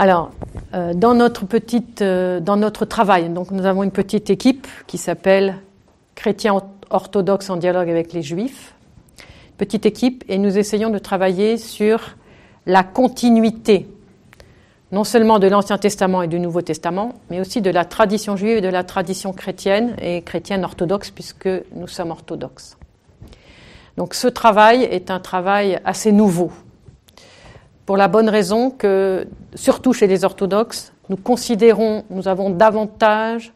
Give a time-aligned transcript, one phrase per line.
[0.00, 0.30] Alors,
[0.74, 4.96] euh, dans, notre petite, euh, dans notre travail, donc nous avons une petite équipe qui
[4.96, 5.56] s'appelle
[6.14, 8.74] Chrétiens orthodoxes en dialogue avec les Juifs.
[9.56, 12.14] Petite équipe, et nous essayons de travailler sur
[12.64, 13.88] la continuité,
[14.92, 18.58] non seulement de l'Ancien Testament et du Nouveau Testament, mais aussi de la tradition juive
[18.58, 22.76] et de la tradition chrétienne et chrétienne orthodoxe, puisque nous sommes orthodoxes.
[23.96, 26.52] Donc ce travail est un travail assez nouveau,
[27.88, 33.54] pour la bonne raison que, surtout chez les orthodoxes, nous considérons, nous avons davantage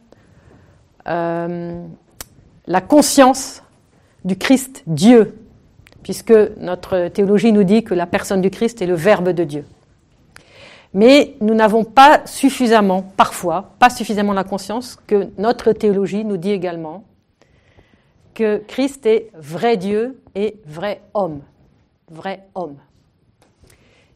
[1.07, 1.85] euh,
[2.65, 3.61] la conscience
[4.25, 5.37] du Christ Dieu,
[6.01, 9.65] puisque notre théologie nous dit que la personne du Christ est le Verbe de Dieu.
[10.95, 16.53] Mais nous n'avons pas suffisamment, parfois, pas suffisamment la conscience que notre théologie nous dit
[16.53, 17.03] également
[18.33, 21.41] que Christ est vrai Dieu et vrai homme.
[22.09, 22.77] Vrai homme.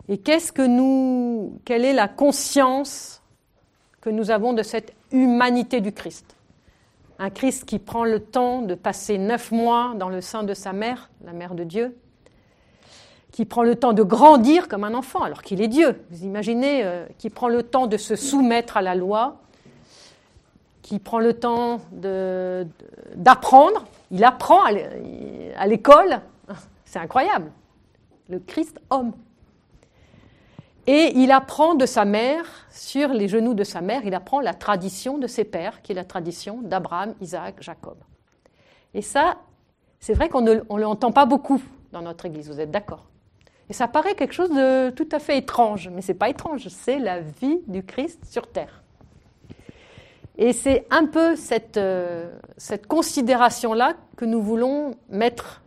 [0.09, 3.21] Et qu'est-ce que nous, quelle est la conscience
[3.99, 6.35] que nous avons de cette humanité du Christ?
[7.19, 10.71] Un Christ qui prend le temps de passer neuf mois dans le sein de sa
[10.71, 11.97] mère, la mère de Dieu,
[13.31, 16.01] qui prend le temps de grandir comme un enfant alors qu'il est Dieu.
[16.09, 19.41] Vous imaginez, euh, qui prend le temps de se soumettre à la loi,
[20.81, 21.81] qui prend le temps
[23.15, 26.21] d'apprendre, il apprend à l'école,
[26.85, 27.51] c'est incroyable.
[28.29, 29.11] Le Christ homme.
[30.89, 34.53] Et il apprend de sa mère, sur les genoux de sa mère, il apprend la
[34.53, 37.97] tradition de ses pères, qui est la tradition d'Abraham, Isaac, Jacob.
[38.93, 39.35] Et ça,
[39.99, 43.05] c'est vrai qu'on ne l'entend pas beaucoup dans notre Église, vous êtes d'accord?
[43.69, 46.69] Et ça paraît quelque chose de tout à fait étrange, mais ce n'est pas étrange,
[46.69, 48.81] c'est la vie du Christ sur terre.
[50.37, 55.61] Et c'est un peu cette, euh, cette considération-là que nous voulons mettre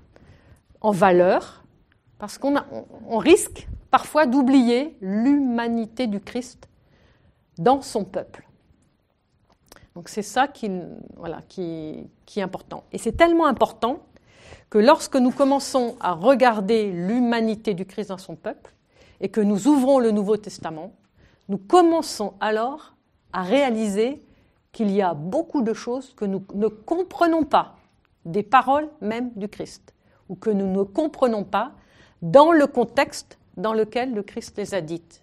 [0.81, 1.63] en valeur,
[2.19, 2.55] parce qu'on
[3.07, 6.69] on risque parfois d'oublier l'humanité du Christ
[7.59, 8.47] dans son peuple.
[9.95, 10.71] Donc c'est ça qui,
[11.17, 12.85] voilà, qui, qui est important.
[12.93, 14.01] Et c'est tellement important
[14.71, 18.73] que lorsque nous commençons à regarder l'humanité du Christ dans son peuple
[19.21, 20.93] et que nous ouvrons le Nouveau Testament,
[21.49, 22.95] nous commençons alors
[23.33, 24.23] à réaliser
[24.73, 27.77] qu'il y a beaucoup de choses que nous ne comprenons pas,
[28.25, 29.93] des paroles même du Christ,
[30.29, 31.73] ou que nous ne comprenons pas
[32.23, 35.23] dans le contexte dans lequel le Christ les a dites.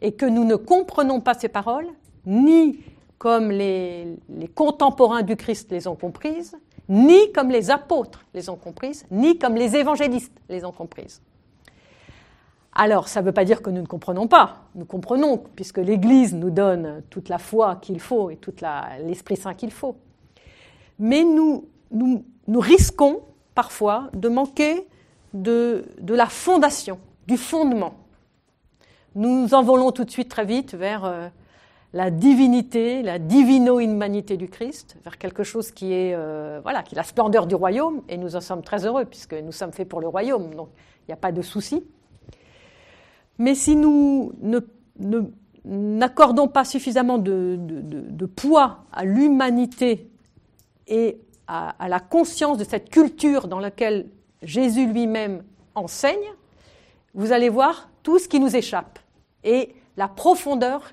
[0.00, 1.88] Et que nous ne comprenons pas ces paroles,
[2.26, 2.80] ni
[3.18, 4.18] comme les,
[4.54, 6.56] contemporains du Christ les ont comprises,
[6.88, 11.22] ni comme les apôtres les ont comprises, ni comme les évangélistes les ont comprises.
[12.78, 14.64] Alors, ça ne veut pas dire que nous ne comprenons pas.
[14.74, 18.52] Nous comprenons, puisque l'Église nous donne toute la foi qu'il faut et tout
[19.02, 19.96] l'Esprit Saint qu'il faut.
[20.98, 22.22] Mais nous, nous,
[22.60, 23.22] risquons
[23.54, 24.86] parfois de manquer
[25.32, 27.94] de la fondation, du fondement.
[29.14, 31.28] Nous envolons tout de suite très vite vers euh,
[31.92, 36.96] la divinité, la divino-humanité du Christ, vers quelque chose qui est, euh, voilà, qui est
[36.98, 40.00] la splendeur du royaume, et nous en sommes très heureux, puisque nous sommes faits pour
[40.00, 40.68] le royaume, donc
[41.00, 41.82] il n'y a pas de souci.
[43.38, 44.32] Mais si nous
[45.64, 50.10] n'accordons pas suffisamment de, poids à l'humanité
[50.88, 54.08] et à, à la conscience de cette culture dans laquelle
[54.42, 55.42] Jésus lui-même
[55.74, 56.34] enseigne,
[57.16, 59.00] vous allez voir tout ce qui nous échappe
[59.42, 60.92] et la profondeur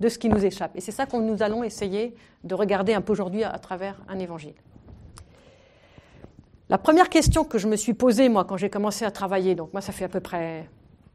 [0.00, 0.72] de ce qui nous échappe.
[0.76, 2.14] Et c'est ça que nous allons essayer
[2.44, 4.54] de regarder un peu aujourd'hui à travers un évangile.
[6.68, 9.72] La première question que je me suis posée, moi, quand j'ai commencé à travailler, donc
[9.72, 10.68] moi, ça fait à peu près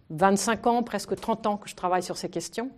[0.10, 2.72] 25 ans, presque 30 ans que je travaille sur ces questions,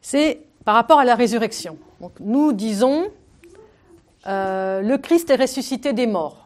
[0.00, 1.78] c'est par rapport à la résurrection.
[2.20, 3.08] Nous disons,
[4.26, 6.39] euh, le Christ est ressuscité des morts.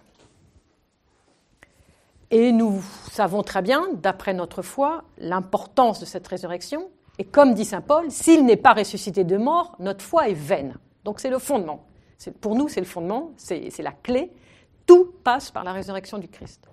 [2.34, 6.90] Et nous savons très bien, d'après notre foi, l'importance de cette résurrection.
[7.20, 10.76] Et comme dit Saint Paul, s'il n'est pas ressuscité de mort, notre foi est vaine.
[11.04, 11.86] Donc c'est le fondement.
[12.40, 14.32] Pour nous, c'est le fondement, c'est la clé.
[14.84, 16.68] Tout passe par la résurrection du Christ.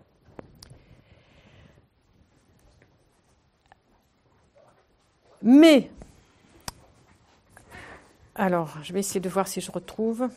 [5.43, 5.91] Mais,
[8.33, 10.27] alors, je vais essayer de voir si je retrouve.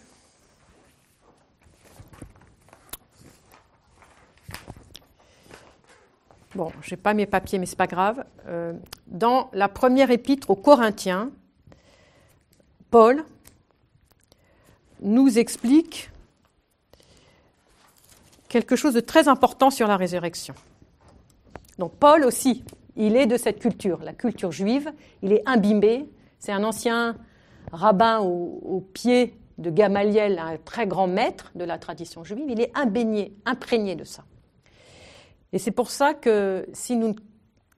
[6.54, 8.72] Bon, je n'ai pas mes papiers, mais ce n'est pas grave, euh,
[9.06, 11.30] dans la première épître aux Corinthiens,
[12.90, 13.24] Paul
[15.00, 16.10] nous explique
[18.48, 20.54] quelque chose de très important sur la résurrection.
[21.78, 22.64] Donc Paul aussi,
[22.96, 24.92] il est de cette culture, la culture juive,
[25.22, 26.08] il est imbibé,
[26.38, 27.16] c'est un ancien
[27.72, 32.70] rabbin au, pied de Gamaliel, un très grand maître de la tradition juive, il est
[32.74, 34.24] imbaigné, imprégné de ça.
[35.54, 37.14] Et c'est pour ça que si nous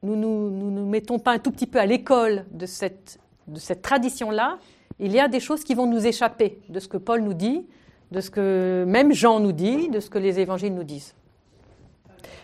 [0.02, 3.18] nous, nous mettons pas un tout petit peu à l'école de cette,
[3.48, 4.58] de cette tradition-là,
[4.98, 7.66] il y a des choses qui vont nous échapper de ce que Paul nous dit,
[8.12, 11.14] de ce que même Jean nous dit, de ce que les évangiles nous disent.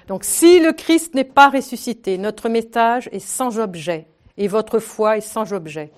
[0.09, 4.07] Donc si le Christ n'est pas ressuscité, notre message est sans objet
[4.37, 5.93] et votre foi est sans objet.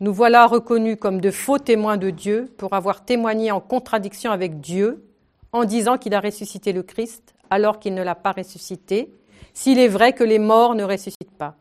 [0.00, 4.60] Nous voilà reconnus comme de faux témoins de Dieu pour avoir témoigné en contradiction avec
[4.60, 5.04] Dieu
[5.52, 9.12] en disant qu'il a ressuscité le Christ alors qu'il ne l'a pas ressuscité,
[9.52, 11.56] s'il est vrai que les morts ne ressuscitent pas.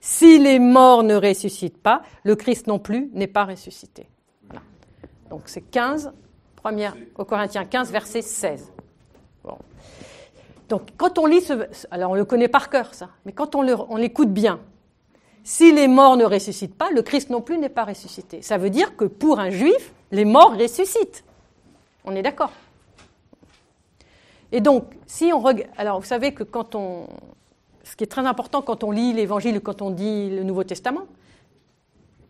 [0.00, 4.08] Si les morts ne ressuscitent pas, le Christ non plus n'est pas ressuscité.
[5.30, 6.12] Donc c'est 15,
[6.56, 8.72] première, au Corinthiens 15, verset 16.
[10.68, 11.68] Donc quand on lit ce...
[11.90, 14.60] Alors on le connaît par cœur ça, mais quand on l'écoute bien,
[15.44, 18.42] si les morts ne ressuscitent pas, le Christ non plus n'est pas ressuscité.
[18.42, 21.22] Ça veut dire que pour un juif, les morts ressuscitent.
[22.04, 22.50] On est d'accord?
[24.52, 25.70] Et donc, si on regarde.
[25.76, 27.06] Alors, vous savez que quand on.
[27.84, 30.64] Ce qui est très important quand on lit l'Évangile ou quand on dit le Nouveau
[30.64, 31.06] Testament,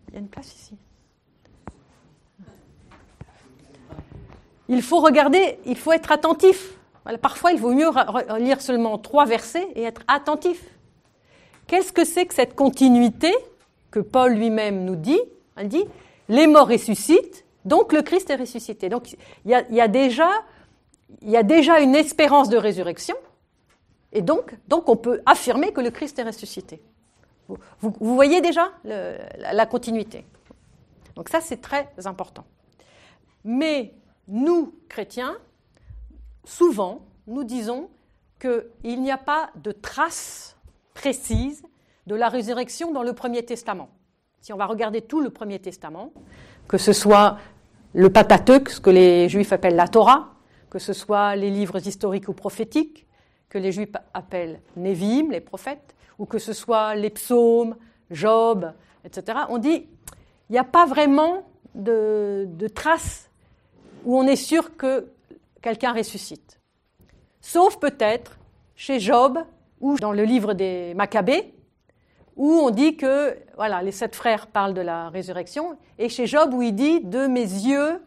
[0.08, 0.76] il y a une place ici.
[4.68, 6.72] Il faut regarder, il faut être attentif.
[7.22, 7.88] parfois, il vaut mieux
[8.38, 10.62] lire seulement trois versets et être attentif.
[11.66, 13.32] Qu'est-ce que c'est que cette continuité
[13.90, 15.20] que Paul lui-même nous dit?
[15.60, 15.84] Il dit
[16.28, 18.88] les morts ressuscitent, donc le Christ est ressuscité.
[18.88, 20.28] Donc il y a, déjà,
[21.22, 23.16] il y a déjà une espérance de résurrection,
[24.12, 26.80] et donc, donc on peut affirmer que le Christ est ressuscité.
[27.48, 27.60] Vous,
[28.00, 30.24] voyez déjà la continuité.
[31.14, 32.44] Donc ça, c'est très important.
[33.44, 33.94] Mais
[34.26, 35.36] nous, chrétiens,
[36.44, 37.88] souvent, nous disons
[38.40, 40.56] qu'il n'y a pas de trace
[40.94, 41.62] précise
[42.06, 43.90] de la résurrection dans le Premier Testament.
[44.40, 46.12] Si on va regarder tout le Premier Testament,
[46.68, 47.38] que ce soit
[47.94, 50.35] le Pentateuque, ce que les Juifs appellent la Torah,
[50.76, 53.06] que ce soit les livres historiques ou prophétiques,
[53.48, 57.76] que les Juifs appellent Névim, les prophètes, ou que ce soit les psaumes,
[58.10, 58.70] Job,
[59.02, 59.86] etc., on dit
[60.50, 63.30] il n'y a pas vraiment de, de traces
[64.04, 65.10] où on est sûr que
[65.62, 66.60] quelqu'un ressuscite.
[67.40, 68.36] Sauf peut-être
[68.74, 69.38] chez Job
[69.80, 71.54] ou dans le livre des Maccabées,
[72.36, 76.52] où on dit que voilà, les sept frères parlent de la résurrection, et chez Job
[76.52, 77.98] où il dit de mes yeux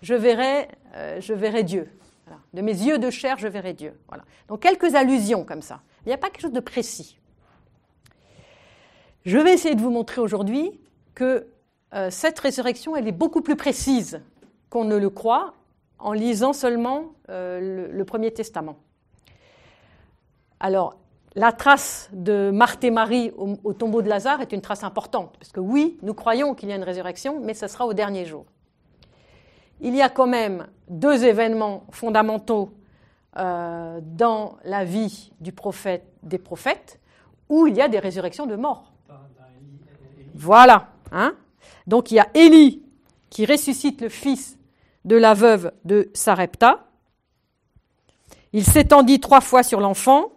[0.00, 1.88] je verrai, euh, je verrai Dieu.
[2.52, 3.98] De mes yeux de chair je verrai Dieu.
[4.08, 4.24] Voilà.
[4.48, 5.80] Donc quelques allusions comme ça.
[6.04, 7.18] Il n'y a pas quelque chose de précis.
[9.24, 10.80] Je vais essayer de vous montrer aujourd'hui
[11.14, 11.46] que
[11.94, 14.20] euh, cette résurrection elle est beaucoup plus précise
[14.70, 15.54] qu'on ne le croit
[15.98, 18.76] en lisant seulement euh, le, le Premier Testament.
[20.60, 20.96] Alors,
[21.36, 25.50] la trace de Marthe et Marie au, tombeau de Lazare est une trace importante, parce
[25.50, 28.44] que oui, nous croyons qu'il y a une résurrection, mais ce sera au dernier jour.
[29.84, 32.72] Il y a quand même deux événements fondamentaux
[33.36, 36.98] euh, dans la vie du prophète, des prophètes,
[37.48, 38.92] où il y a des résurrections de morts.
[40.34, 40.88] Voilà.
[41.12, 41.36] Hein
[41.86, 42.82] Donc il y a Élie
[43.30, 44.58] qui ressuscite le fils
[45.04, 46.86] de la veuve de Sarepta.
[48.52, 50.32] Il s'étendit trois fois sur l'enfant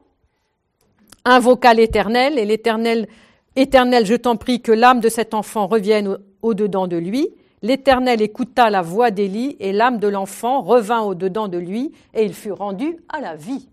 [1.28, 3.08] invoqua l'Éternel, et l'Éternel,
[3.56, 7.30] Éternel, je t'en prie que l'âme de cet enfant revienne au-dedans de lui.
[7.68, 12.34] L'Éternel écouta la voix d'Élie, et l'âme de l'enfant revint au-dedans de lui, et il
[12.34, 13.68] fut rendu à la vie.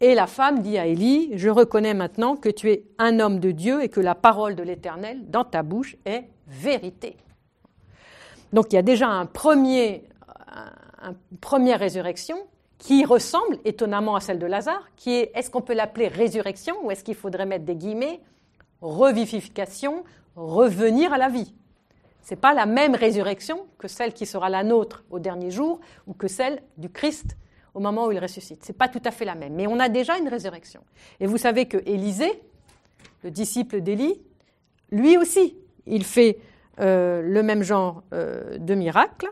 [0.00, 3.52] Et la femme dit à Élie, je reconnais maintenant que tu es un homme de
[3.52, 7.16] Dieu et que la parole de l'Éternel dans ta bouche est vérité.
[8.52, 10.04] Donc il y a déjà un premier,
[11.02, 12.36] une première résurrection
[12.76, 16.90] qui ressemble étonnamment à celle de Lazare, qui est, est-ce qu'on peut l'appeler résurrection ou
[16.90, 18.20] est-ce qu'il faudrait mettre des guillemets,
[18.82, 20.04] revivification,
[20.46, 21.54] revenir à la vie.
[22.22, 25.80] Ce n'est pas la même résurrection que celle qui sera la nôtre au dernier jour
[26.06, 27.36] ou que celle du Christ
[27.74, 28.64] au moment où il ressuscite.
[28.64, 30.82] Ce n'est pas tout à fait la même, mais on a déjà une résurrection.
[31.20, 32.42] Et vous savez que Élisée,
[33.22, 34.20] le disciple d'Élie,
[34.90, 36.38] lui aussi, il fait
[36.80, 39.28] euh, le même genre euh, de miracle.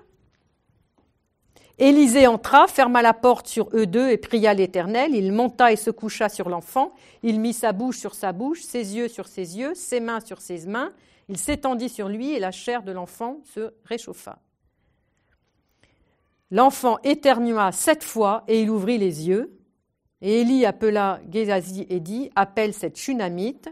[1.79, 5.15] Élisée entra, ferma la porte sur eux deux et pria l'Éternel.
[5.15, 6.95] Il monta et se coucha sur l'enfant.
[7.23, 10.41] Il mit sa bouche sur sa bouche, ses yeux sur ses yeux, ses mains sur
[10.41, 10.93] ses mains.
[11.29, 14.39] Il s'étendit sur lui et la chair de l'enfant se réchauffa.
[16.51, 19.59] L'enfant éternua sept fois et il ouvrit les yeux.
[20.23, 23.69] Et Élie appela Gézazi et dit Appelle cette Shunamite.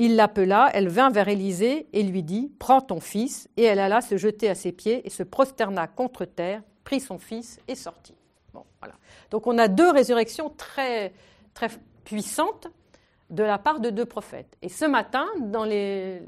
[0.00, 3.48] Il l'appela, elle vint vers Élisée et lui dit Prends ton fils.
[3.56, 7.18] Et elle alla se jeter à ses pieds et se prosterna contre terre, prit son
[7.18, 8.14] fils et sortit.
[8.54, 8.94] Bon, voilà.
[9.32, 11.12] Donc on a deux résurrections très,
[12.04, 12.68] puissantes
[13.30, 14.56] de la part de deux prophètes.
[14.62, 16.22] Et ce matin, dans les,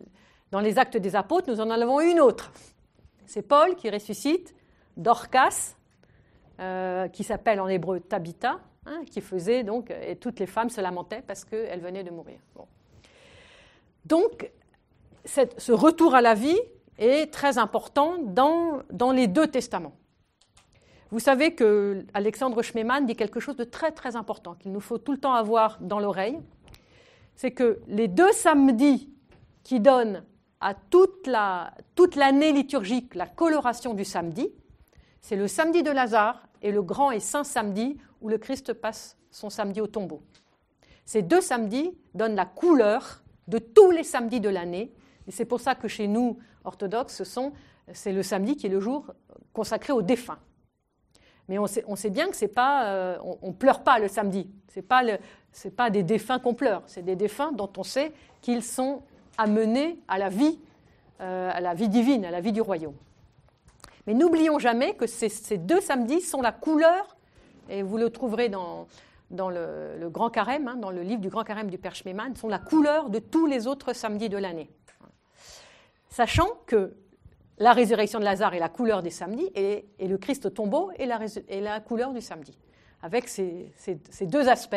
[0.76, 2.52] actes des apôtres, nous en avons une autre.
[3.24, 4.52] C'est Paul qui ressuscite
[4.96, 5.76] Dorcas,
[6.58, 10.80] euh, qui s'appelle en hébreu Tabitha, hein, qui faisait donc, et toutes les femmes se
[10.80, 12.40] lamentaient parce qu'elles venaient de mourir.
[14.04, 14.50] Donc,
[15.24, 16.58] ce retour à la vie
[16.98, 19.94] est très important dans, dans les deux testaments.
[21.10, 24.98] Vous savez que Alexandre Schmemann dit quelque chose de très très important qu'il nous faut
[24.98, 26.38] tout le temps avoir dans l'oreille.
[27.34, 29.12] C'est que les deux samedis
[29.64, 30.24] qui donnent
[30.60, 34.50] à toute l'année toute liturgique la coloration du samedi,
[35.20, 39.16] c'est le samedi de Lazare et le grand et saint samedi où le Christ passe
[39.30, 40.22] son samedi au tombeau.
[41.04, 44.92] Ces deux samedis donnent la couleur de tous les samedis de l'année.
[45.26, 47.22] Et c'est pour ça que chez nous, orthodoxes,
[47.92, 49.12] c'est le samedi qui est le jour
[49.52, 50.38] consacré aux défunts.
[51.48, 54.48] Mais on sait, bien que c'est pas, euh, on, ne pleure pas le samedi.
[54.68, 55.02] C'est pas
[55.76, 56.84] pas des défunts qu'on pleure.
[56.86, 59.02] C'est des défunts dont on sait qu'ils sont
[59.36, 60.60] amenés à la vie,
[61.20, 62.94] euh, à la vie divine, à la vie du royaume.
[64.06, 67.16] Mais n'oublions jamais que ces, deux samedis sont la couleur,
[67.68, 68.86] et vous le trouverez dans,
[69.30, 72.48] dans le, Grand Carême, hein, dans le livre du Grand Carême du Père Schmemann, sont
[72.48, 74.70] la couleur de tous les autres samedis de l'année.
[76.08, 76.94] Sachant que
[77.58, 81.06] la résurrection de Lazare est la couleur des samedis et, le Christ au tombeau est
[81.60, 82.58] la, couleur du samedi.
[83.02, 83.72] Avec ces,
[84.22, 84.76] deux aspects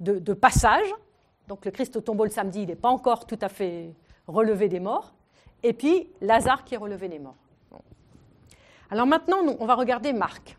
[0.00, 0.92] de, passage.
[1.46, 3.94] Donc le Christ au tombeau le samedi, il n'est pas encore tout à fait
[4.26, 5.14] relevé des morts.
[5.62, 7.36] Et puis Lazare qui est relevé des morts.
[8.90, 10.56] Alors maintenant, on va regarder Marc.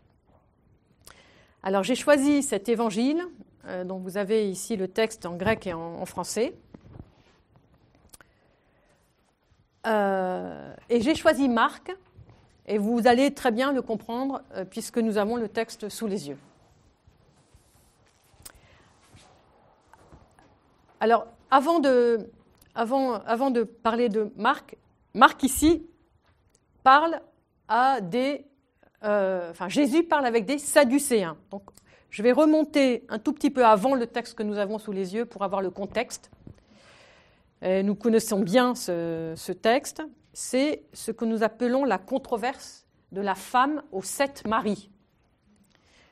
[1.62, 3.22] Alors j'ai choisi cet évangile,
[3.66, 6.54] euh, dont vous avez ici le texte en grec et en français.
[9.86, 11.94] Euh, et j'ai choisi Marc,
[12.66, 16.28] et vous allez très bien le comprendre euh, puisque nous avons le texte sous les
[16.28, 16.38] yeux.
[21.00, 22.30] Alors, avant de,
[22.74, 24.76] avant, avant de parler de Marc,
[25.14, 25.86] Marc ici
[26.82, 27.20] parle
[27.68, 28.44] à des...
[29.04, 31.36] Euh, enfin, Jésus parle avec des Sadducéens.
[31.50, 31.62] Donc,
[32.10, 35.14] je vais remonter un tout petit peu avant le texte que nous avons sous les
[35.14, 36.30] yeux pour avoir le contexte
[37.62, 40.02] nous connaissons bien ce, texte,
[40.32, 44.90] c'est ce que nous appelons la controverse de la femme aux sept maris.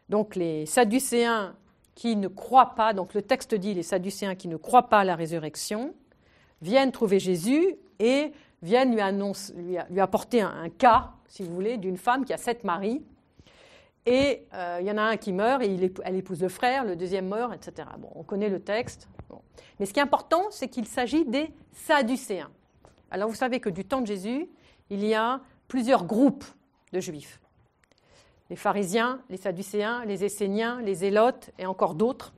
[0.09, 1.55] Donc les Sadducéens
[1.95, 5.05] qui ne croient pas, donc le texte dit les Sadducéens qui ne croient pas à
[5.05, 5.95] la résurrection,
[6.63, 12.25] viennent trouver Jésus et viennent lui, lui, apporter un, cas, si vous voulez, d'une femme
[12.25, 13.03] qui a sept maris.
[14.07, 16.95] Et euh, il y en a un qui meurt et elle épouse le frère, le
[16.95, 17.89] deuxième meurt, etc.
[17.99, 19.09] Bon, on connaît le texte.
[19.81, 22.51] Mais ce qui est important, c'est qu'il s'agit des Sadducéens.
[23.11, 24.49] Alors vous savez que du temps de Jésus,
[24.91, 26.45] il y a plusieurs groupes
[26.93, 27.41] de juifs.
[28.51, 32.33] Les pharisiens, les sadducéens, les esséniens, les zélotes et encore d'autres.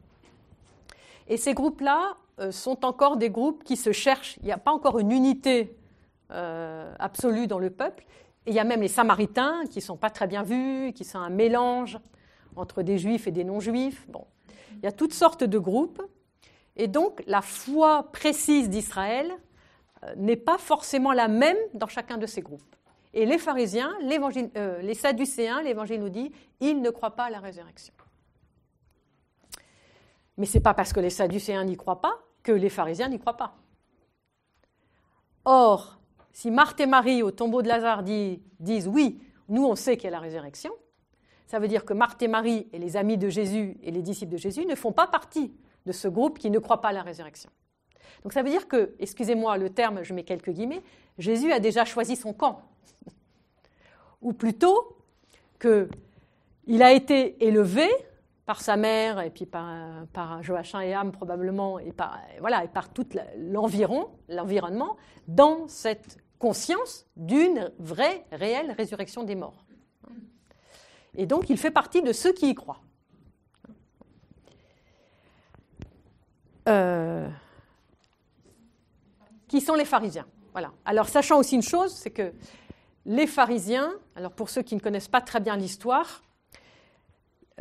[1.28, 4.38] Et ces groupes-là euh, sont encore des groupes qui se cherchent.
[4.38, 5.76] Il n'y a pas encore une unité
[6.30, 8.06] euh, absolue dans le peuple.
[8.46, 11.04] Et il y a même les samaritains qui ne sont pas très bien vus, qui
[11.04, 11.98] sont un mélange
[12.56, 14.06] entre des juifs et des non-juifs.
[14.08, 14.26] Bon.
[14.76, 16.02] Il y a toutes sortes de groupes.
[16.76, 19.32] Et donc, la foi précise d'Israël
[20.04, 22.76] euh, n'est pas forcément la même dans chacun de ces groupes.
[23.14, 23.92] Et les pharisiens,
[24.56, 26.30] euh, les sadducéens, l'évangile nous dit,
[26.60, 27.94] ils ne croient pas à la résurrection.
[30.36, 33.18] Mais ce n'est pas parce que les sadducéens n'y croient pas que les pharisiens n'y
[33.18, 33.56] croient pas.
[35.44, 35.97] Or,
[36.38, 40.06] si Marthe et Marie au tombeau de Lazare disent oui, nous on sait qu'il y
[40.06, 40.70] a la résurrection,
[41.48, 44.30] ça veut dire que Marthe et Marie et les amis de Jésus et les disciples
[44.30, 45.52] de Jésus ne font pas partie
[45.84, 47.50] de ce groupe qui ne croit pas à la résurrection.
[48.22, 50.84] Donc ça veut dire que, excusez-moi le terme, je mets quelques guillemets,
[51.18, 52.62] Jésus a déjà choisi son camp.
[54.22, 54.96] Ou plutôt
[55.60, 57.88] qu'il a été élevé
[58.46, 63.08] par sa mère et puis par, Joachim et Ham probablement et par, voilà, par tout
[63.36, 69.64] l'environ, l'environnement dans cette conscience d'une vraie, réelle résurrection des morts.
[71.16, 72.80] Et donc il fait partie de ceux qui y croient.
[76.68, 77.28] Euh,
[79.48, 80.26] qui sont les pharisiens.
[80.52, 80.72] Voilà.
[80.84, 82.32] Alors, sachant aussi une chose, c'est que
[83.06, 86.22] les pharisiens, alors pour ceux qui ne connaissent pas très bien l'histoire,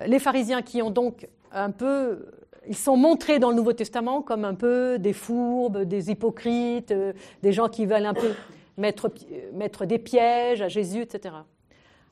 [0.05, 2.25] les pharisiens qui ont donc un peu,
[2.67, 7.13] ils sont montrés dans le Nouveau Testament comme un peu des fourbes, des hypocrites, euh,
[7.41, 8.33] des gens qui veulent un peu
[8.77, 9.11] mettre,
[9.53, 11.35] mettre des pièges à Jésus, etc.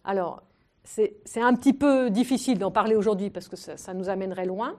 [0.03, 0.43] Alors,
[0.83, 4.77] c'est un petit peu difficile d'en parler aujourd'hui parce que ça, ça nous amènerait loin.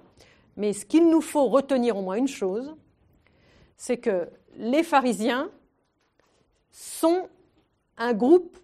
[0.57, 2.77] Mais ce qu'il nous faut retenir au moins une chose,
[3.77, 5.51] c'est que les pharisiens
[6.71, 7.29] sont
[7.99, 8.59] un groupe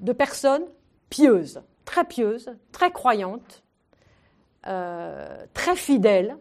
[0.00, 0.64] de personnes
[1.10, 3.62] pieuses, très pieuses, très croyantes,
[4.66, 6.36] euh, très fidèles,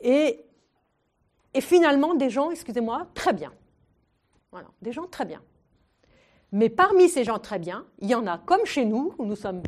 [0.00, 0.44] et,
[1.56, 3.50] et finalement des gens, excusez-moi, très bien.
[4.52, 5.40] Voilà, des gens très bien.
[6.52, 9.36] Mais parmi ces gens très bien, il y en a, comme chez nous, où nous
[9.36, 9.62] sommes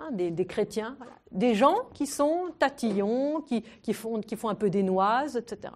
[0.00, 0.96] hein, des, chrétiens,
[1.30, 5.72] des gens qui sont tatillons, qui, font, un peu des noises, etc.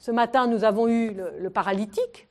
[0.00, 2.28] Ce matin, nous avons eu le, paralytique.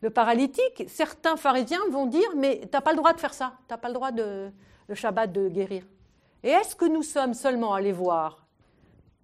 [0.00, 3.54] Le paralytique, certains pharisiens vont dire, mais tu n'as pas le droit de faire ça,
[3.66, 4.52] tu n'as pas le droit de,
[4.86, 5.84] le Shabbat de guérir.
[6.44, 8.46] Et est-ce que nous sommes seulement allés voir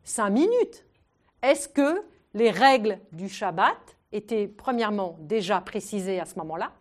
[0.02, 0.83] cinq minutes
[1.44, 3.76] Est-ce que les règles du Shabbat
[4.12, 6.72] étaient premièrement déjà précisées à ce moment-là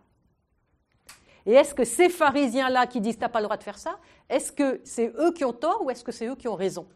[1.44, 3.98] Et est-ce que ces pharisiens-là qui disent tu n'as pas le droit de faire ça,
[4.30, 6.88] est-ce que c'est eux qui ont tort ou est-ce que c'est eux qui ont raison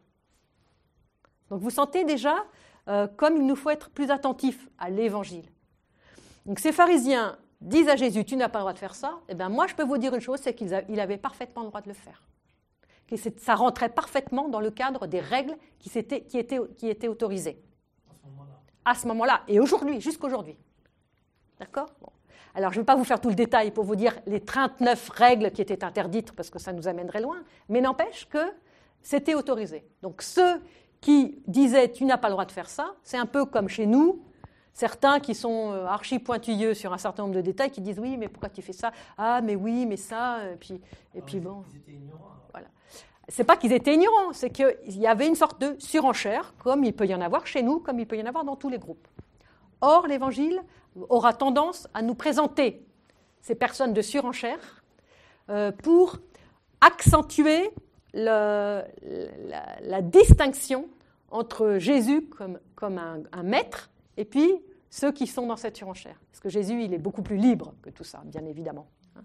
[1.51, 2.37] Donc vous sentez déjà
[2.89, 5.45] euh, comme il nous faut être plus attentifs à l'évangile.
[6.47, 9.35] Donc ces pharisiens disent à Jésus, tu n'as pas le droit de faire ça, eh
[9.35, 11.89] bien moi je peux vous dire une chose, c'est qu'il avait parfaitement le droit de
[11.89, 12.23] le faire.
[13.09, 17.09] Que ça rentrait parfaitement dans le cadre des règles qui, étaient, qui, étaient, qui étaient
[17.09, 17.61] autorisées.
[18.85, 19.43] À ce moment-là.
[19.49, 20.57] et aujourd'hui, jusqu'aujourd'hui.
[21.59, 21.89] D'accord?
[22.55, 25.11] Alors je ne vais pas vous faire tout le détail pour vous dire les 39
[25.11, 28.53] règles qui étaient interdites, parce que ça nous amènerait loin, mais n'empêche que
[29.03, 29.85] c'était autorisé.
[30.03, 30.61] Donc ceux
[31.01, 33.87] qui disaient tu n'as pas le droit de faire ça, c'est un peu comme chez
[33.87, 34.23] nous,
[34.79, 38.17] certains qui sont euh, archi pointilleux sur un certain nombre de détails qui disent oui
[38.17, 38.93] mais pourquoi tu fais ça?
[39.17, 40.81] Ah mais oui mais ça et puis
[41.15, 41.65] et puis bon.
[41.73, 42.69] ils étaient ignorants voilà.
[43.29, 46.95] C'est pas qu'ils étaient ignorants c'est qu'il y avait une sorte de surenchère comme il
[46.95, 48.79] peut y en avoir chez nous comme il peut y en avoir dans tous les
[48.79, 49.09] groupes.
[49.81, 50.63] Or l'évangile
[51.09, 52.87] aura tendance à nous présenter
[53.41, 54.85] ces personnes de surenchère
[55.51, 56.19] euh, pour
[56.81, 57.71] accentuer
[58.15, 58.85] la,
[60.03, 60.89] distinction
[61.31, 66.19] entre Jésus comme, comme un, maître et puis ceux qui sont dans cette surenchère.
[66.31, 68.87] Parce que Jésus, il est beaucoup plus libre que tout ça, bien évidemment.
[69.17, 69.23] Hein.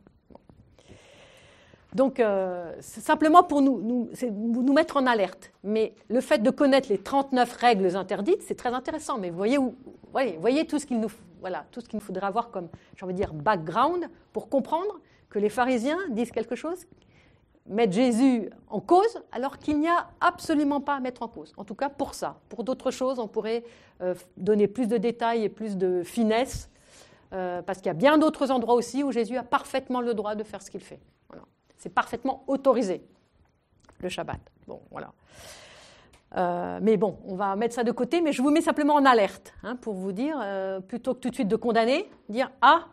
[1.93, 5.51] Donc, euh, simplement pour nous, nous, mettre en alerte.
[5.63, 9.20] Mais le fait de connaître les 39 règles interdites, c'est très intéressant.
[9.20, 9.75] Mais voyez, où,
[10.12, 14.50] voyez, tout ce qu'il nous, voilà, tout nous faudrait avoir comme, j'ai dire, background pour
[14.50, 16.86] comprendre que les pharisiens disent quelque chose
[17.65, 21.53] mettre Jésus en cause alors qu'il n'y a absolument pas à mettre en cause.
[21.58, 22.39] En tout cas pour ça.
[22.50, 23.63] Pour d'autres choses, on pourrait
[24.01, 26.69] euh, donner plus de détails et plus de finesse,
[27.34, 30.36] euh, parce qu'il y a bien d'autres endroits aussi où Jésus a parfaitement le droit
[30.36, 30.99] de faire ce qu'il fait.
[31.78, 33.04] C'est parfaitement autorisé,
[33.99, 34.39] le Shabbat.
[34.67, 35.12] Bon, voilà.
[36.38, 39.06] Euh, mais bon, on va mettre ça de côté, mais je vous mets simplement en
[39.06, 40.38] alerte hein, pour vous dire,
[40.88, 42.86] plutôt que tout de suite de condamner, dire Ah,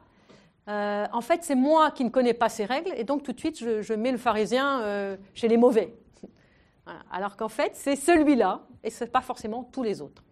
[0.69, 3.39] euh, en fait, c'est moi qui ne connais pas ces règles, et donc tout de
[3.39, 5.95] suite, je, mets le pharisien euh, chez les mauvais.
[7.11, 10.23] Alors qu'en fait, c'est celui-là, et ce n'est pas forcément tous les autres.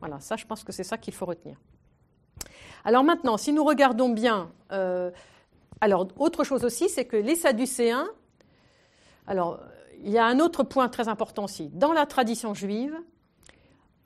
[0.00, 1.56] Voilà, ça, je pense que c'est ça qu'il faut retenir.
[2.84, 5.10] Alors maintenant, si nous regardons bien, euh,
[5.80, 8.08] alors autre chose aussi, c'est que les Sadducéens,
[9.26, 9.60] alors
[10.02, 11.68] il y a un autre point très important aussi.
[11.68, 12.96] Dans la tradition juive,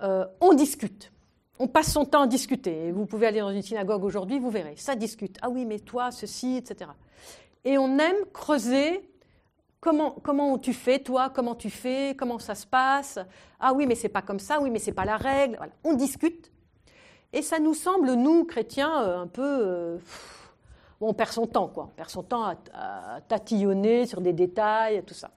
[0.01, 1.11] on discute.
[1.59, 2.93] On passe son temps à discuter.
[2.93, 4.75] Vous pouvez aller dans une synagogue aujourd'hui, vous verrez.
[4.77, 5.39] Ça discute.
[5.41, 6.91] Ah oui, mais toi, ceci, etc.
[7.65, 9.09] Et on aime creuser
[9.81, 13.19] comment, comment tu fais, toi, comment tu fais, comment ça se passe.
[13.59, 15.59] Ah oui, mais c'est pas comme ça, oui, mais c'est pas la règle.
[15.83, 16.53] On discute.
[17.33, 19.43] Et ça nous semble, nous, chrétiens, euh, un peu.
[19.43, 19.99] Euh,
[21.01, 21.85] on perd son temps, quoi.
[21.85, 25.31] On perd son temps à tatillonner sur des détails, tout ça.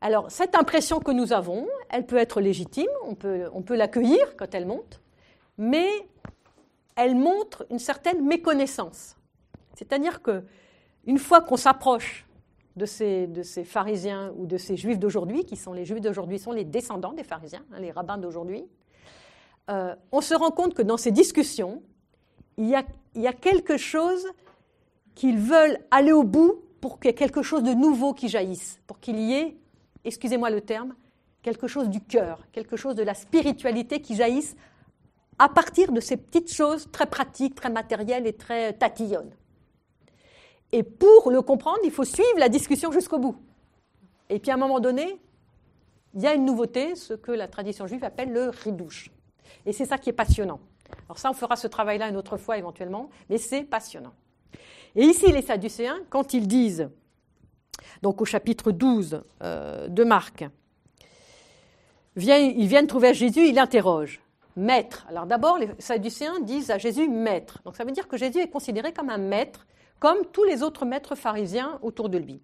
[0.00, 4.36] Alors, cette impression que nous avons, elle peut être légitime, on peut, on peut l'accueillir
[4.36, 5.00] quand elle monte,
[5.58, 5.88] mais
[6.96, 9.16] elle montre une certaine méconnaissance.
[9.74, 10.44] C'est-à-dire que
[11.06, 12.26] une fois qu'on s'approche
[12.76, 16.38] de ces, de ces, pharisiens ou de ces juifs d'aujourd'hui, qui sont les juifs d'aujourd'hui,
[16.38, 18.66] sont les descendants des pharisiens, hein, les rabbins d'aujourd'hui,
[19.70, 21.82] euh, on se rend compte que dans ces discussions,
[22.58, 24.26] il y a, il y a quelque chose
[25.14, 28.80] qu'ils veulent aller au bout pour qu'il y ait quelque chose de nouveau qui jaillisse,
[28.86, 29.56] pour qu'il y ait
[30.06, 30.94] excusez-moi le terme,
[31.42, 34.56] quelque chose du cœur, quelque chose de la spiritualité qui jaillisse
[35.38, 39.34] à partir de ces petites choses très pratiques, très matérielles et très tatillonnes.
[40.72, 43.36] Et pour le comprendre, il faut suivre la discussion jusqu'au bout.
[44.28, 45.20] Et puis à un moment donné,
[46.14, 49.10] il y a une nouveauté, ce que la tradition juive appelle le ridouche.
[49.66, 50.60] Et c'est ça qui est passionnant.
[51.08, 54.14] Alors ça, on fera ce travail-là une autre fois éventuellement, mais c'est passionnant.
[54.94, 56.88] Et ici, les Sadducéens, quand ils disent
[58.02, 60.44] donc au chapitre 12 euh, de Marc.
[62.16, 64.20] ils viennent trouver Jésus, ils l'interrogent.
[64.56, 65.06] Maître.
[65.10, 67.60] Alors d'abord, les Sadducéens disent à Jésus maître.
[67.64, 69.66] Donc ça veut dire que Jésus est considéré comme un maître,
[69.98, 72.40] comme tous les autres maîtres pharisiens autour de lui.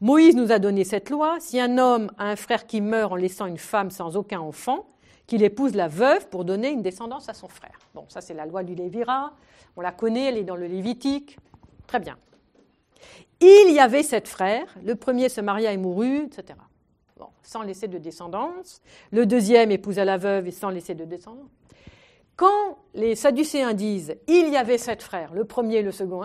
[0.00, 1.36] Moïse nous a donné cette loi.
[1.40, 4.86] Si un homme a un frère qui meurt en laissant une femme sans aucun enfant,
[5.26, 7.78] qu'il épouse la veuve pour donner une descendance à son frère.
[7.94, 9.32] Bon, ça c'est la loi du Lévira.
[9.76, 11.38] On la connaît, elle est dans le Lévitique.
[11.86, 12.16] Très bien.
[13.40, 14.66] Il y avait sept frères.
[14.82, 16.58] Le premier se maria et mourut, etc.
[17.42, 18.82] sans laisser de descendance.
[19.12, 21.50] Le deuxième épousa la veuve et sans laisser de descendance.
[22.36, 26.22] Quand les Sadducéens disent il y avait sept frères, le premier et le second,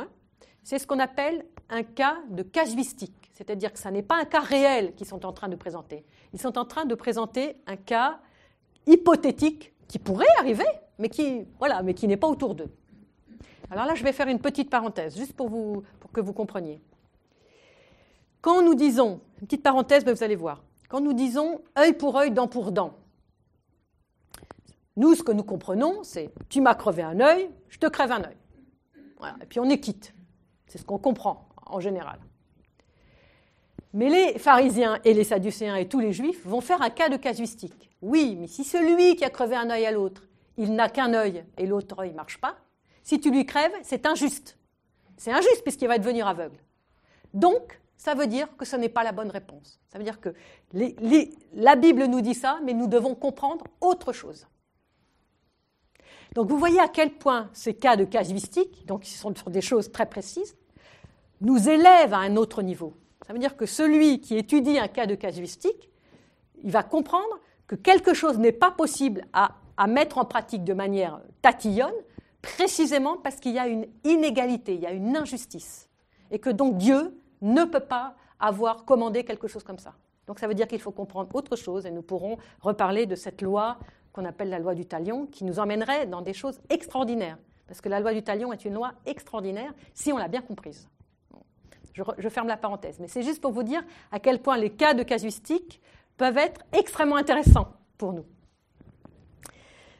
[0.63, 3.31] c'est ce qu'on appelle un cas de casuistique.
[3.33, 6.05] C'est-à-dire que ce n'est pas un cas réel qu'ils sont en train de présenter.
[6.33, 8.19] Ils sont en train de présenter un cas
[8.85, 10.65] hypothétique qui pourrait arriver,
[10.99, 12.71] mais qui, voilà, mais qui n'est pas autour d'eux.
[13.69, 15.49] Alors là, je vais faire une petite parenthèse, juste pour,
[16.13, 16.81] que vous compreniez.
[18.41, 22.31] Quand nous disons, une petite parenthèse, vous allez voir, quand nous disons œil pour œil,
[22.31, 22.97] dent pour dent,
[24.97, 28.23] nous, ce que nous comprenons, c'est tu m'as crevé un œil, je te crève un
[28.23, 28.37] œil.
[29.41, 30.13] Et puis on est quitte.
[30.67, 32.19] C'est ce qu'on comprend en général.
[33.93, 37.17] Mais les pharisiens et les sadducéens et tous les juifs vont faire un cas de
[37.17, 37.89] casuistique.
[38.01, 40.27] Oui, mais si celui qui a crevé un œil à l'autre,
[40.57, 42.57] il n'a qu'un œil et l'autre œil ne marche pas,
[43.03, 44.57] si tu lui crèves, c'est injuste.
[45.17, 46.57] C'est injuste puisqu'il va devenir aveugle.
[47.33, 49.79] Donc, ça veut dire que ce n'est pas la bonne réponse.
[49.91, 50.33] Ça veut dire que
[51.53, 54.47] la Bible nous dit ça, mais nous devons comprendre autre chose.
[56.33, 59.91] Donc vous voyez à quel point ces cas de casuistique, donc qui sont des choses
[59.91, 60.57] très précises,
[61.41, 62.97] nous élèvent à un autre niveau.
[63.27, 65.91] Ça veut dire que celui qui étudie un cas de casuistique,
[66.63, 69.53] il va comprendre que quelque chose n'est pas possible à
[69.85, 71.93] mettre en pratique de manière tatillonne,
[72.41, 75.87] précisément parce qu'il y a une inégalité, il y a une injustice.
[76.31, 79.93] Et que donc Dieu ne peut pas avoir commandé quelque chose comme ça.
[80.27, 83.41] Donc ça veut dire qu'il faut comprendre autre chose et nous pourrons reparler de cette
[83.41, 83.77] loi
[84.13, 87.37] qu'on appelle la loi du talion, qui nous emmènerait dans des choses extraordinaires.
[87.67, 90.89] Parce que la loi du talion est une loi extraordinaire si on l'a bien comprise.
[91.93, 94.93] Je, ferme la parenthèse, mais c'est juste pour vous dire à quel point les cas
[94.93, 95.81] de casuistique
[96.17, 98.25] peuvent être extrêmement intéressants pour nous.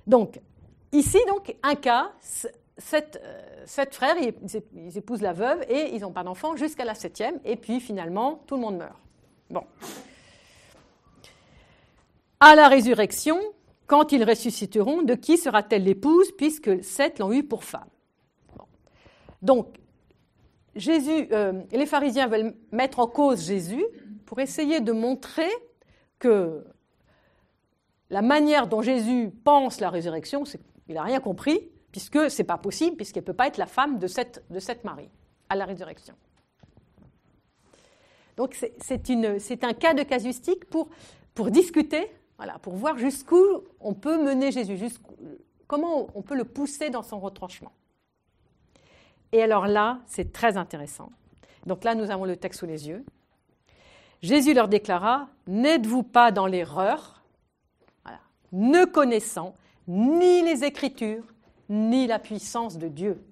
[0.08, 0.40] Donc,
[0.94, 2.12] ici, donc, un cas,
[2.78, 7.40] sept, euh, frères, ils, épousent la veuve et ils n'ont pas d'enfant jusqu'à la septième,
[7.46, 8.98] et puis finalement, tout le monde meurt.
[9.50, 9.64] Bon.
[12.40, 13.40] À la résurrection,
[13.88, 17.90] quand ils ressusciteront, de qui sera-t-elle l'épouse, puisque sept l'ont eu pour femme?
[19.42, 19.68] Donc,
[20.76, 23.84] Jésus, euh, les pharisiens veulent mettre en cause Jésus
[24.26, 25.50] pour essayer de montrer
[26.20, 26.64] que
[28.10, 30.44] la manière dont Jésus pense la résurrection,
[30.88, 33.66] il n'a rien compris, puisque ce n'est pas possible, puisqu'elle ne peut pas être la
[33.66, 34.44] femme de cette,
[34.84, 35.10] Marie
[35.50, 36.16] à la résurrection.
[38.38, 40.90] Donc c'est un cas de casuistique pour,
[41.52, 42.12] discuter
[42.62, 43.44] pour voir jusqu'où
[43.80, 44.90] on peut mener Jésus,
[45.68, 47.72] comment on peut le pousser dans son retranchement.
[49.32, 51.12] Et alors là, c'est très intéressant.
[51.66, 53.06] Donc là, nous avons le texte sous les yeux.
[54.22, 57.24] Jésus leur déclara, N'êtes-vous pas dans l'erreur,
[58.52, 59.56] ne connaissant
[59.88, 61.24] ni les Écritures,
[61.72, 63.24] ni la puissance de Dieu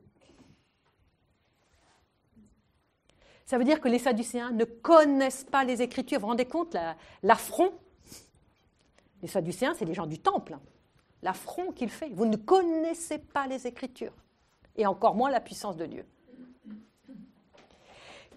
[3.50, 6.20] Ça veut dire que les Sadducéens ne connaissent pas les Écritures.
[6.20, 6.78] Vous vous rendez compte
[7.24, 7.72] l'affront?
[9.24, 10.60] Les Sadducéens, c'est les gens du temple.
[11.24, 12.10] L'affront qu'il fait.
[12.14, 14.14] Vous ne connaissez pas les Écritures,
[14.76, 16.06] et encore moins la puissance de Dieu.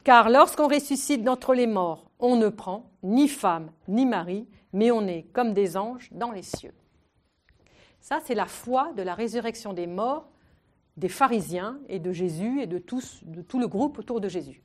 [0.02, 5.06] Car lorsqu'on ressuscite d'entre les morts, on ne prend ni femme ni mari, mais on
[5.06, 6.72] est comme des anges dans les cieux.
[8.02, 10.28] Ça, c'est la foi de la résurrection des morts
[10.98, 13.00] des pharisiens et de Jésus et de, tout
[13.58, 14.62] le groupe autour de Jésus.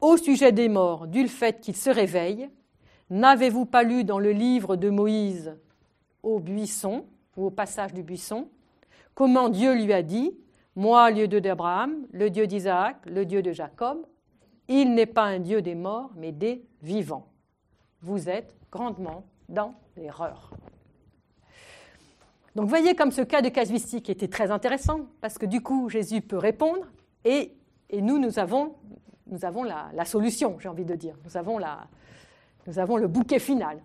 [0.00, 2.50] Au sujet des morts, du fait qu'ils se réveillent,
[3.10, 5.56] N'avez-vous pas lu dans le livre de Moïse
[6.22, 8.48] au buisson, ou au passage du buisson,
[9.14, 10.32] comment Dieu lui a dit
[10.76, 14.06] Moi, le Dieu d'Abraham, le Dieu d'Isaac, le Dieu de Jacob,
[14.68, 17.26] il n'est pas un Dieu des morts, mais des vivants.
[18.00, 20.52] Vous êtes grandement dans l'erreur.
[22.56, 26.20] Donc voyez comme ce cas de casuistique était très intéressant, parce que du coup, Jésus
[26.20, 26.86] peut répondre,
[27.24, 27.54] et,
[27.92, 28.74] nous, nous avons,
[29.26, 31.16] nous la, solution, j'ai envie de dire.
[31.24, 31.58] Nous avons
[32.66, 33.80] nous avons le bouquet final.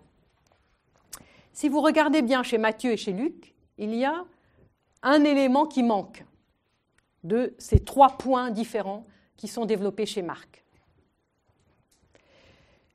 [1.52, 4.24] Si vous regardez bien chez Matthieu et chez Luc, il y a
[5.02, 6.24] un élément qui manque
[7.24, 10.64] de ces trois points différents qui sont développés chez Marc.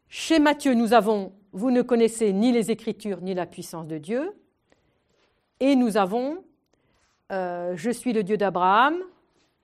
[0.10, 4.34] Chez Matthieu, nous avons Vous ne connaissez ni les Écritures ni la puissance de Dieu.
[5.62, 6.44] Et nous avons
[7.32, 9.02] euh, Je suis le Dieu d'Abraham,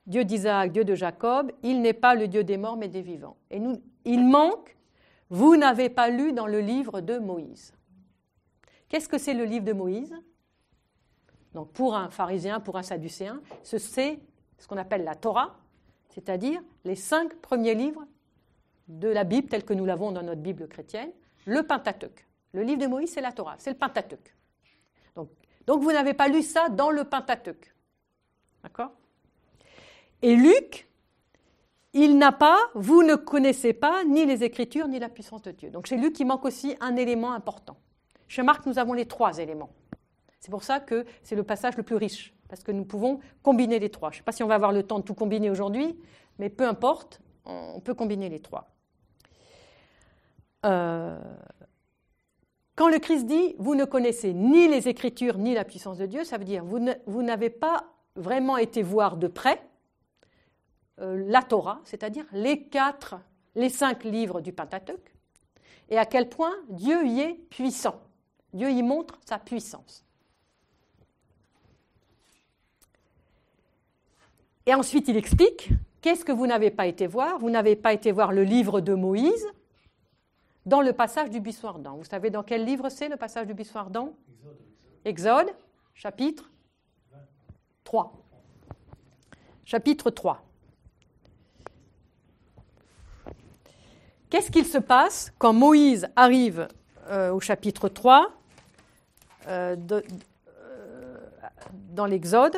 [0.05, 1.51] Dieu d'Isaac, Dieu de Jacob.
[1.63, 3.35] Il n'est pas le Dieu des morts mais des vivants.
[3.51, 4.77] Et nous, il manque
[5.29, 7.73] vous n'avez pas lu dans le livre de Moïse.
[8.87, 10.15] Qu'est-ce que c'est le livre de Moïse?
[11.53, 15.57] Donc pour un pharisien, pour un sadducéen, c'est ce qu'on appelle la Torah,
[16.09, 18.05] c'est-à-dire les cinq premiers livres
[18.87, 21.11] de la Bible telle que nous l'avons dans notre Bible chrétienne,
[21.45, 22.25] le Pentateuque.
[22.53, 24.33] Le livre de Moïse, c'est la Torah, c'est le Pentateuque.
[25.15, 25.29] Donc,
[25.67, 27.75] donc vous n'avez pas lu ça dans le Pentateuque.
[28.63, 28.91] D'accord?
[30.23, 30.89] Et Luc,
[31.93, 35.69] il n'a pas, vous ne connaissez pas ni les Écritures ni la puissance de Dieu.
[35.69, 37.77] Donc chez Luc, il manque aussi un élément important.
[38.27, 39.69] Chez Marc, nous avons les trois éléments.
[40.39, 43.79] C'est pour ça que c'est le passage le plus riche, parce que nous pouvons combiner
[43.79, 44.11] les trois.
[44.11, 45.99] Je ne sais pas si on va avoir le temps de tout combiner aujourd'hui,
[46.39, 48.69] mais peu importe, on peut combiner les trois.
[50.65, 51.19] euh,
[52.77, 56.23] quand le Christ dit vous ne connaissez ni les Écritures ni la puissance de Dieu,
[56.23, 59.59] ça veut dire vous, vous n'avez pas vraiment été voir de près
[61.01, 63.15] euh, la Torah, c'est-à-dire les quatre,
[63.55, 65.11] les cinq livres du Pentateuque,
[65.89, 67.99] et à quel point Dieu y est puissant.
[68.53, 70.05] Dieu y montre sa puissance.
[74.67, 75.69] Et ensuite, il explique
[76.01, 77.39] qu'est-ce que vous n'avez pas été voir?
[77.39, 79.47] Vous n'avez pas été voir le livre de Moïse
[80.67, 81.95] dans le passage du buisson ardent.
[81.95, 84.13] Vous savez dans quel livre c'est le passage du buisson ardent
[85.05, 85.47] Exode,
[85.93, 86.51] chapitre
[87.85, 88.13] 3.
[89.63, 90.43] Chapitre 3.
[94.29, 96.67] Qu'est-ce qu'il se passe quand Moïse arrive
[97.07, 98.29] euh, au chapitre 3
[99.47, 100.01] euh, euh,
[101.71, 102.57] dans l'Exode?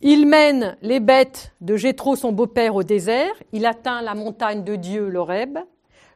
[0.00, 3.32] Il mène les bêtes de Jéthro, son beau-père, au désert.
[3.52, 5.58] Il atteint la montagne de Dieu, l'Horeb.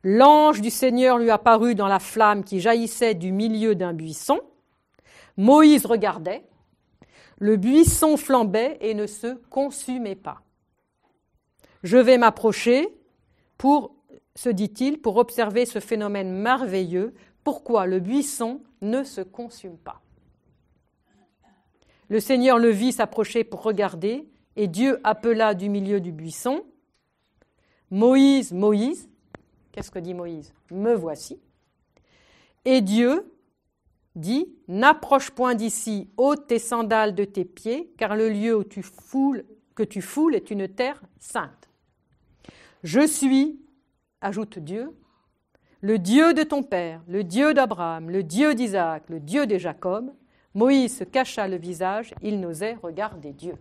[0.04, 4.40] L'ange du Seigneur lui apparut dans la flamme qui jaillissait du milieu d'un buisson.
[5.36, 6.44] Moïse regardait.
[7.38, 10.42] Le buisson flambait et ne se consumait pas.
[11.82, 12.88] Je vais m'approcher
[13.58, 13.96] pour,
[14.36, 17.14] se dit-il, pour observer ce phénomène merveilleux.
[17.42, 20.01] Pourquoi le buisson ne se consume pas?
[22.12, 26.62] Le Seigneur le vit s'approcher pour regarder, et Dieu appela du milieu du buisson
[27.90, 29.08] Moïse, Moïse.
[29.72, 30.52] Qu'est-ce que dit Moïse?
[30.70, 31.40] Me voici.
[32.66, 33.32] Et Dieu
[34.14, 38.82] dit N'approche point d'ici, ôte tes sandales de tes pieds, car le lieu où tu
[38.82, 41.70] foules, que tu foules est une terre sainte.
[42.84, 43.58] Je suis,
[44.20, 44.94] ajoute Dieu,
[45.80, 50.12] le Dieu de ton père, le Dieu d'Abraham, le Dieu d'Isaac, le Dieu de Jacob.
[50.54, 53.56] Moïse se cacha le visage, il n'osait regarder Dieu.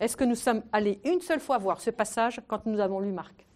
[0.00, 3.12] Est-ce que nous sommes allés une seule fois voir ce passage quand nous avons lu
[3.12, 3.46] Marc?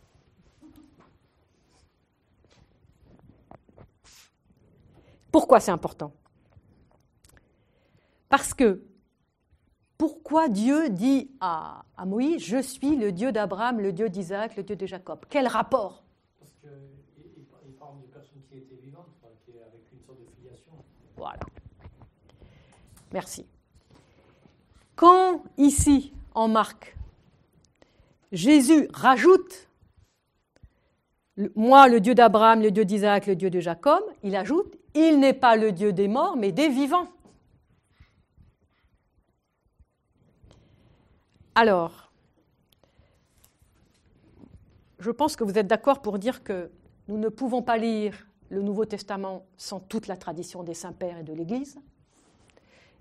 [5.31, 6.13] Pourquoi c'est important?
[8.29, 8.83] Parce que
[9.97, 14.77] pourquoi Dieu dit à, Moïse, je suis le Dieu d'Abraham, le Dieu d'Isaac, le Dieu
[14.77, 16.05] de Jacob Quel rapport
[17.79, 20.73] parle de personnes qui étaient vivantes, avec une sorte de filiation.
[21.21, 21.41] Voilà.
[23.13, 23.47] Merci.
[24.97, 26.97] Quand ici, en Marc,
[28.33, 29.69] Jésus rajoute
[31.55, 35.35] moi, le Dieu d'Abraham, le Dieu d'Isaac, le Dieu de Jacob, il ajoute, il n'est
[35.35, 37.09] pas le Dieu des morts, mais des vivants.
[41.55, 42.11] Alors,
[44.99, 46.71] je pense que vous êtes d'accord pour dire que
[47.09, 51.23] nous ne pouvons pas lire le Nouveau Testament sans toute la tradition des saints-pères et
[51.23, 51.79] de l'Église,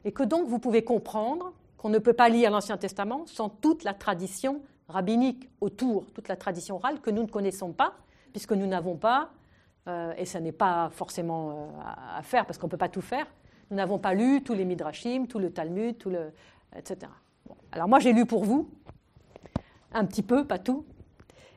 [0.05, 3.83] et que donc vous pouvez comprendre qu'on ne peut pas lire l'Ancien Testament sans toute
[3.83, 7.93] la tradition rabbinique autour, toute la tradition orale que nous ne connaissons pas,
[8.31, 9.31] puisque nous n'avons pas,
[9.87, 13.01] euh, et ça n'est pas forcément euh, à faire parce qu'on ne peut pas tout
[13.01, 13.27] faire,
[13.69, 16.31] nous n'avons pas lu tous les Midrashim, tout le Talmud, tout le,
[16.75, 17.11] etc.
[17.71, 18.69] Alors moi j'ai lu pour vous,
[19.93, 20.85] un petit peu, pas tout,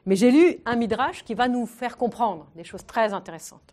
[0.07, 3.72] mais j'ai lu un Midrash qui va nous faire comprendre des choses très intéressantes.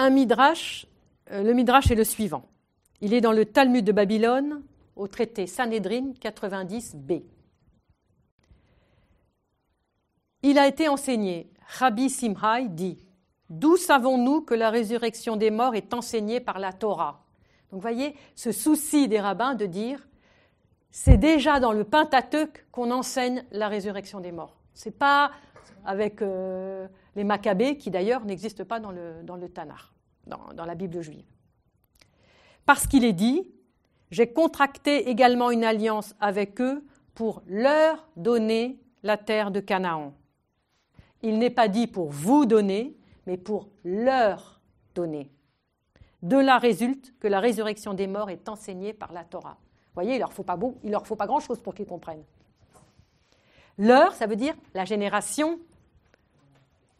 [0.00, 0.86] Un midrash,
[1.30, 2.44] euh, le midrash est le suivant.
[3.00, 4.62] Il est dans le Talmud de Babylone,
[4.96, 7.22] au traité Sanhedrin 90b.
[10.42, 13.06] Il a été enseigné, Rabbi Simhai dit
[13.50, 17.22] D'où savons-nous que la résurrection des morts est enseignée par la Torah?
[17.70, 20.06] Donc, voyez, ce souci des rabbins de dire
[20.90, 24.56] c'est déjà dans le Pentateuque qu'on enseigne la résurrection des morts.
[24.74, 25.30] C'est pas
[25.84, 29.94] avec euh, les Maccabées, qui d'ailleurs n'existent pas dans le, dans le Tanar,
[30.26, 31.24] dans, la Bible juive.
[32.66, 33.50] Parce qu'il est dit,
[34.10, 40.14] j'ai contracté également une alliance avec eux pour leur donner la terre de Canaan.
[41.22, 44.60] Il n'est pas dit pour vous donner, mais pour leur
[44.94, 45.30] donner.
[46.22, 49.56] De là résulte que la résurrection des morts est enseignée par la Torah.
[49.60, 52.24] Vous voyez, il ne leur faut pas, leur faut pas grand-chose pour qu'ils comprennent.
[53.78, 55.58] Leur, ça veut dire la génération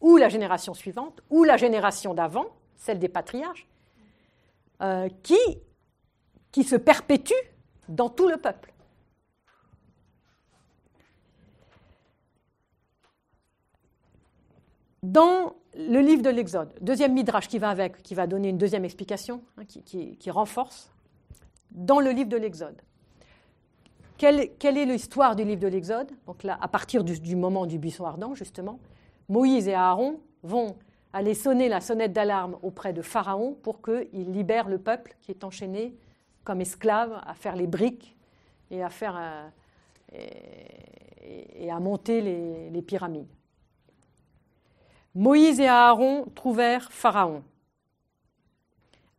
[0.01, 3.67] ou la génération suivante, ou la génération d'avant, celle des patriarches,
[4.81, 5.37] euh, qui,
[6.51, 7.33] qui se perpétue
[7.87, 8.73] dans tout le peuple.
[15.03, 18.85] Dans le livre de l'Exode, deuxième midrash qui va avec, qui va donner une deuxième
[18.85, 20.91] explication, hein, qui, renforce,
[21.71, 22.81] dans le livre de l'Exode.
[24.21, 26.11] Quelle, est l'histoire du livre de l'Exode
[26.47, 28.79] à partir du moment du buisson ardent, justement,
[29.27, 30.75] Moïse et Aaron vont
[31.11, 35.43] aller sonner la sonnette d'alarme auprès de Pharaon pour qu'il libère le peuple qui est
[35.43, 35.95] enchaîné
[36.43, 38.15] comme esclave à faire les briques
[38.69, 38.89] et à,
[40.13, 43.25] euh, monter les, pyramides.
[45.15, 47.41] Moïse et Aaron trouvèrent Pharaon.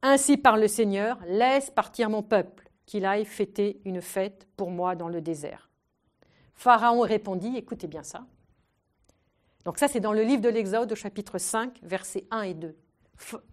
[0.01, 4.95] Ainsi par le Seigneur, laisse partir mon peuple, qu'il aille fêter une fête pour moi
[4.95, 5.71] dans le désert.
[6.55, 8.25] Pharaon répondit, écoutez bien ça.
[9.65, 12.77] Donc ça c'est dans le livre de l'Exode au chapitre 5, versets 1 et 2.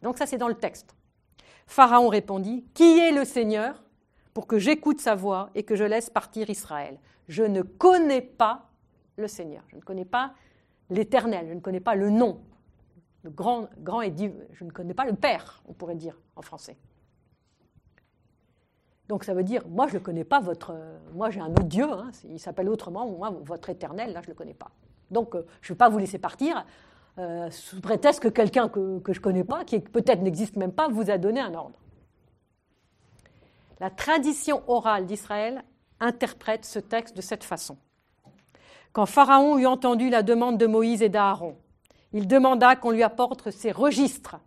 [0.02, 0.96] Donc ça c'est dans le texte.
[1.68, 3.84] Pharaon répondit, Qui est le Seigneur
[4.34, 7.00] pour que j'écoute sa voix et que je laisse partir Israël?
[7.28, 8.70] Je ne connais pas
[9.18, 10.34] le Seigneur, je ne connais pas
[10.90, 12.42] l'Éternel, je ne connais pas le nom.
[13.26, 16.78] Grand, grand et dit, je ne connais pas le Père, on pourrait dire en français.
[19.10, 20.76] Donc ça veut dire, moi je ne connais pas votre,
[21.16, 24.34] moi j'ai un autre Dieu, hein, il s'appelle autrement, moi votre Éternel, là je ne
[24.34, 24.70] le connais pas.
[25.10, 26.64] Donc euh, je ne vais pas vous laisser partir
[27.18, 30.72] euh, sous prétexte que quelqu'un que, que je ne connais pas, qui peut-être n'existe même
[30.72, 31.80] pas, vous a donné un ordre.
[33.80, 35.64] La tradition orale d'Israël
[36.00, 37.78] interprète ce texte de cette façon.
[38.94, 41.56] Quand Pharaon eut entendu la demande de Moïse et d'Aaron,
[42.14, 44.38] il demanda qu'on lui apporte ses registres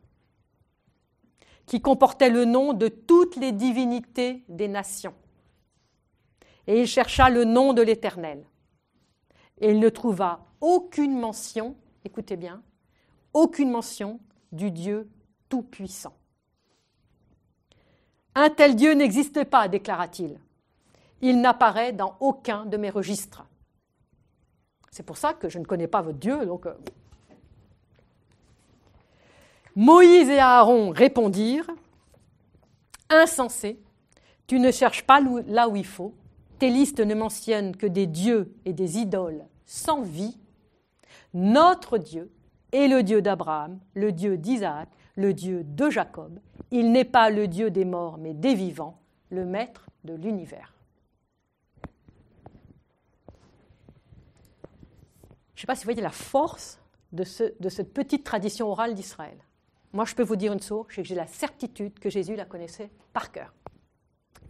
[1.66, 5.14] qui comportaient le nom de toutes les divinités des nations.
[6.66, 8.44] Et il chercha le nom de l'Éternel.
[9.60, 12.62] Et il ne trouva aucune mention, écoutez bien,
[13.32, 14.20] aucune mention
[14.50, 15.10] du Dieu
[15.48, 16.14] Tout-Puissant.
[18.34, 20.40] Un tel Dieu n'existe pas, déclara-t-il.
[21.20, 23.44] Il n'apparaît dans aucun de mes registres.
[24.90, 26.44] C'est pour ça que je ne connais pas votre Dieu.
[26.46, 26.74] Donc, euh.
[29.76, 31.70] Moïse et Aaron répondirent
[33.08, 33.78] Insensé,
[34.46, 36.14] tu ne cherches pas là où il faut.
[36.58, 40.38] Tes listes ne mentionnent que des dieux et des idoles sans vie.
[41.34, 42.30] Notre Dieu
[42.72, 46.38] est le Dieu d'Abraham, le Dieu d'Isaac, le Dieu de Jacob.
[46.70, 48.98] Il n'est pas le Dieu des morts, mais des vivants,
[49.30, 50.72] le maître de l'univers.
[55.54, 56.80] Je ne sais pas si vous voyez la force
[57.12, 59.36] de, cette petite tradition orale d'Israël.
[59.92, 62.44] Moi, je peux vous dire une chose, c'est que j'ai la certitude que Jésus la
[62.44, 63.52] connaissait par cœur.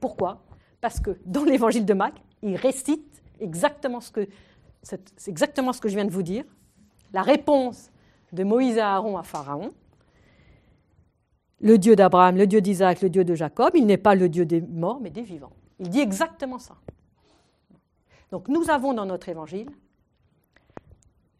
[0.00, 0.44] Pourquoi?
[0.80, 4.28] Parce que dans l'évangile de Marc, il récite exactement ce que,
[5.26, 6.44] exactement ce que je viens de vous dire,
[7.12, 7.90] la réponse
[8.32, 9.72] de Moïse et Aaron à Pharaon,
[11.60, 14.44] le Dieu d'Abraham, le Dieu d'Isaac, le Dieu de Jacob, il n'est pas le Dieu
[14.44, 15.52] des morts, mais des vivants.
[15.78, 16.76] Il dit exactement ça.
[18.30, 19.70] Donc nous avons dans notre évangile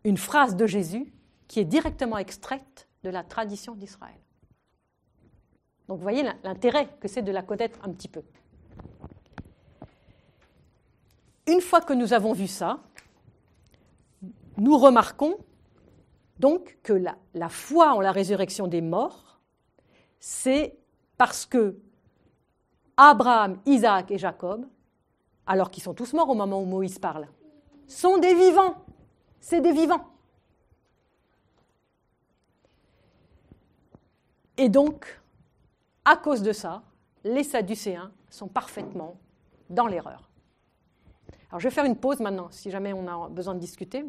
[0.05, 1.13] une phrase de Jésus
[1.49, 4.19] qui est directement extraite de la tradition d'Israël.
[5.89, 8.23] Donc vous voyez l'intérêt que c'est de la connaître un petit peu.
[11.47, 12.79] Une fois que nous avons vu ça,
[14.57, 15.37] nous remarquons
[16.39, 19.41] donc que la, la foi en la résurrection des morts,
[20.21, 20.79] c'est
[21.17, 21.77] parce que
[22.97, 24.67] Abraham, Isaac et Jacob,
[25.47, 27.29] alors qu'ils sont tous morts au moment où Moïse parle,
[27.89, 28.77] sont des vivants
[29.43, 30.07] c'est des vivants.
[34.57, 35.21] Et donc,
[36.05, 36.83] à cause de ça,
[37.25, 39.17] les Sadducéens sont parfaitement
[39.71, 40.29] dans l'erreur.
[41.51, 44.05] Alors je vais faire une pause maintenant, si jamais on a besoin de discuter.